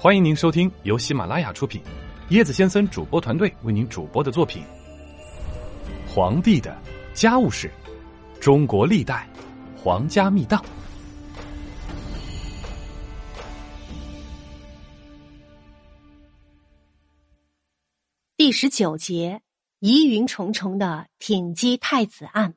[0.00, 1.82] 欢迎您收听由喜马拉雅出品，
[2.30, 4.62] 椰子先生主播团队为您主播的作品
[6.14, 6.80] 《皇帝的
[7.12, 7.68] 家务事：
[8.40, 9.28] 中国历代
[9.76, 10.62] 皇家秘档》
[18.36, 19.42] 第十九节：
[19.80, 22.54] 疑云重重的挺击太子案。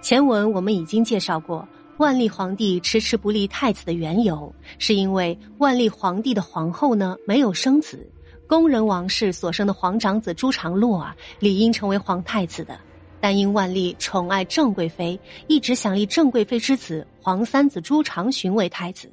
[0.00, 1.68] 前文我们已经介绍过。
[1.98, 8.10] 万历皇帝迟迟不立太子的缘由，是因为万历皇帝的皇后呢没有生子，
[8.46, 12.78] 宫人王氏所生的皇长子朱常洛啊，理应成为皇太子的。
[13.20, 19.12] 但因万历宠爱郑贵妃，一直想立郑贵妃之子皇三子朱常洵为太子，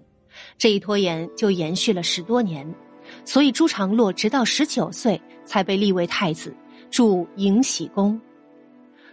[0.58, 2.66] 这一拖延就延续了十多年，
[3.24, 6.55] 所以朱常洛直到十九岁才被立为太子，
[6.90, 8.20] 住迎禧宫。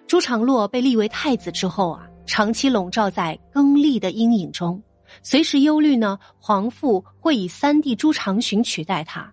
[0.06, 2.08] 朱常洛被立为太子之后啊。
[2.26, 4.82] 长期笼罩在更替的阴影中，
[5.22, 9.32] 随时忧虑呢，皇父会以三弟朱常洵取代他。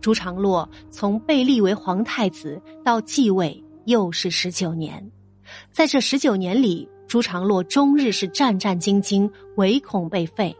[0.00, 5.10] 朱常洛从被立为皇太子到继位，又是十九年。
[5.72, 10.54] 在这十九年里，朱常洛终日是战战兢兢，唯恐被废。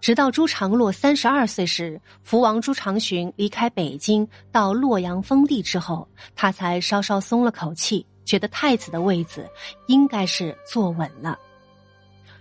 [0.00, 8.06] 直到朱常洛三十二岁时，福王朱常洵离开北京到洛阳封地之后，他才稍稍松了口气。
[8.26, 9.48] 觉得太子的位子
[9.86, 11.38] 应该是坐稳了。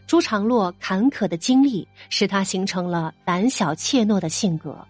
[0.05, 4.86] 朱常洛坎坷的经历使他形成了胆小怯懦的性格。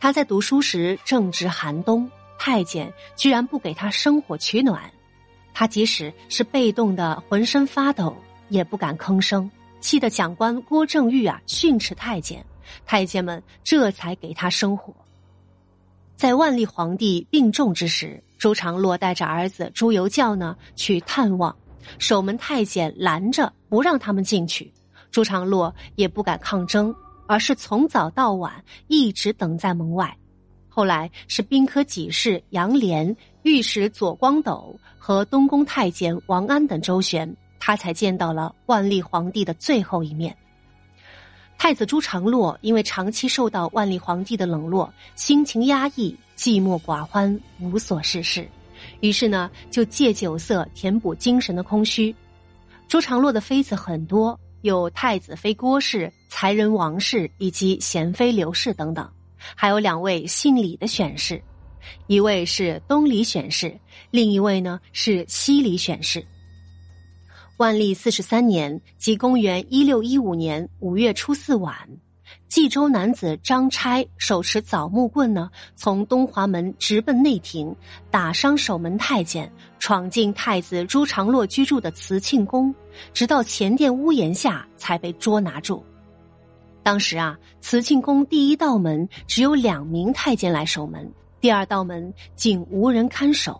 [0.00, 4.90] 他在读书时正值寒冬，太监居然不给他生火取暖，
[5.52, 8.16] 他即使是被冻的浑身发抖，
[8.48, 9.48] 也不敢吭声，
[9.80, 12.44] 气得长官郭正玉啊训斥太监，
[12.84, 14.92] 太监们这才给他生火。
[16.16, 18.22] 在万历皇帝病重之时。
[18.38, 21.54] 朱常洛带着儿子朱由校呢去探望，
[21.98, 24.72] 守门太监拦着不让他们进去，
[25.10, 26.94] 朱常洛也不敢抗争，
[27.26, 28.52] 而是从早到晚
[28.88, 30.14] 一直等在门外。
[30.68, 40.36] 后来是兵科给事杨涟、御史左光斗和东宫太监王安等周旋，他才见到了万历皇帝的最后一面。
[41.58, 46.16] 太子朱常洛因为长期受到万历皇帝的冷落，心情压抑。
[46.36, 48.46] 寂寞寡欢，无所事事，
[49.00, 52.14] 于是呢，就借酒色填补精神的空虚。
[52.88, 61.42] 朱常洛的妃子很多，有太子妃郭氏、才人王氏以及贤妃刘氏等等，还有两位姓李的选侍，
[62.06, 63.74] 一位是东李选侍，
[64.10, 66.22] 另一位呢是西李选侍。
[67.58, 71.74] 万历四十三年，即公元一六一五年五月初四晚。
[72.48, 77.74] 冀州男子张差手持枣木棍呢，从东华门直奔内廷，
[78.10, 82.74] 打伤守门太监，闯进太子朱常洛居住的慈庆宫，
[83.14, 85.82] 直到前殿屋檐下才被捉拿住。
[86.82, 93.58] 当时啊，慈庆宫第一道门只有两名太监来守门，第二道门竟无人看守。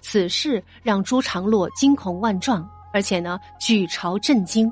[0.00, 4.70] 此事让朱常洛惊恐万状，而且呢，举朝震惊。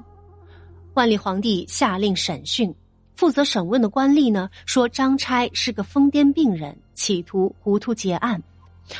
[0.95, 2.75] 万历皇帝下令审讯。
[3.17, 8.41] 负责审问的官吏呢说，张差是个疯癫病人，企图糊涂结案；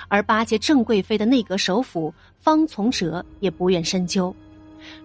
[0.09, 4.35] 而巴结郑贵妃的内阁首辅方从哲也不愿深究。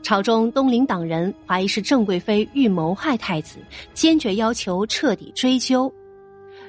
[0.04, 3.60] 朝中东林党人怀疑是郑贵妃欲谋害太子，
[3.94, 5.90] 坚决要求彻底追究。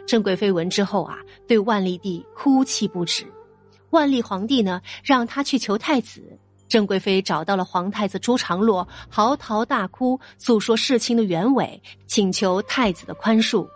[0.07, 1.19] 郑贵妃闻之后啊，
[1.49, 3.27] 对万历帝哭泣不止。
[3.91, 6.23] 万历皇帝呢，让他去求太子。
[6.69, 13.67] 郑贵妃找到了皇太子朱常洛，嚎啕大哭，诉说事情的原委，请求太子的宽恕。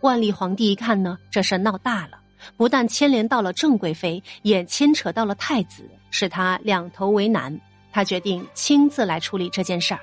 [0.00, 2.18] 万历皇帝一看呢，这事闹大了，
[2.56, 7.58] 不但牵连到了郑贵妃，也牵扯到了太子，使他两头为难。
[7.92, 10.00] 他决定亲自来处理这件事儿。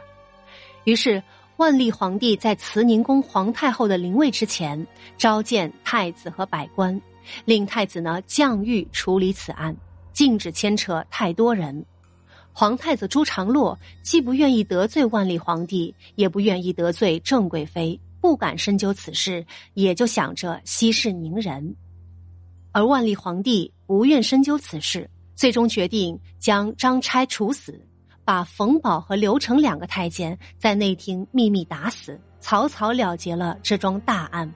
[0.83, 1.21] 于是，
[1.57, 4.85] 万历皇帝在慈宁宫皇太后的灵位之前，
[5.17, 7.01] 召见太子和百官，
[7.45, 9.75] 令太子呢降谕处理此案。
[10.17, 11.85] 禁止牵扯太多人。
[12.51, 21.75] 皇太子朱常洛既不愿意得罪万历皇帝，也不愿意得罪郑贵妃，不敢深究此事，也就想着息事宁人。
[22.71, 27.79] 而万历皇帝不愿深究此事，最终决定将张差处死，
[28.25, 34.51] 把冯保和刘成两个太监在内廷秘密打死，草草了结了这桩大案。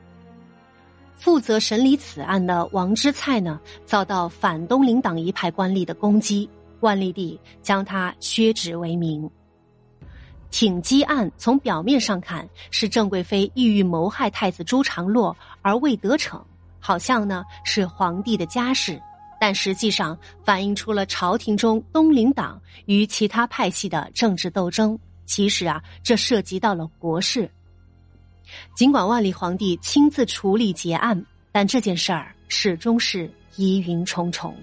[1.22, 9.30] 负责审理此案的王之蔡呢，遭到反东林党一派官吏的攻击，万历帝将他削职为民。
[10.50, 16.44] 挺击案从表面上看是郑贵妃意欲谋害太子朱常洛而未得逞，
[16.80, 19.00] 好像呢是皇帝的家事，
[19.40, 24.98] 但实际上反映出了朝廷中东林党与其他派系的政治斗争。
[25.28, 27.48] 其实啊，这涉及到了国事。
[28.76, 34.56] 尽管万历皇帝亲自处理结案，但这件事儿始终是疑云重重。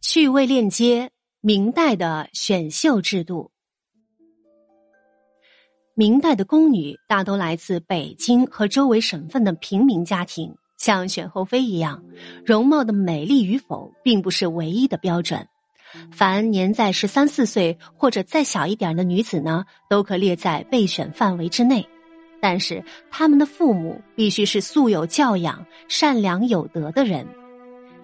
[0.00, 1.10] 趣味链接：
[1.40, 3.50] 明代的选秀制度。
[5.94, 12.02] 明代的宫女大都来自北京和周围省份的平民家庭，像选后妃一样，
[12.46, 15.46] 容貌的美丽与否并不是唯一的标准。
[16.10, 21.86] 凡年在十三四岁或者再小一点的女子呢，都可列在备选范围之内。
[22.40, 27.26] 但是，他们的父母必须是素有教养、善良有德的人。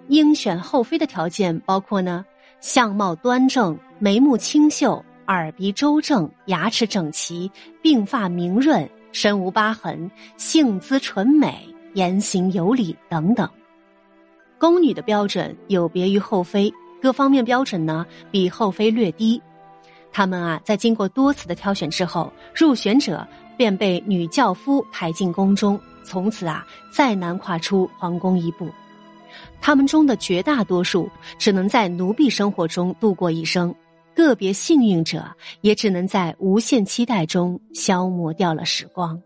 [0.09, 2.25] 应选后妃的条件包括呢：
[2.61, 5.03] 相貌端正、眉目清秀。
[5.27, 7.51] 耳鼻周正，牙齿整齐，
[7.83, 13.49] 鬓发明润，身无疤痕，性姿纯美，言行有礼等等。
[14.59, 19.41] 宫女的标准有别于后妃，各方面标准呢比后妃略低。
[20.13, 23.27] 他们啊，在经过多次的挑选之后，入选者
[23.57, 28.69] 便被女轿夫抬进宫中，从此啊再难跨出皇宫一步。
[29.61, 33.75] 他们中的绝大多数只能在奴婢生活中度过一生。
[34.15, 35.25] 个别幸运者
[35.61, 39.21] 也只能在无限期待中消磨掉了时光。